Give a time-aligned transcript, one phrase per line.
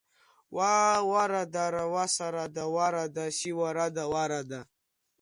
[0.55, 4.59] Уаа, уарадара, уасарада, уарада, сиуарада, уарада!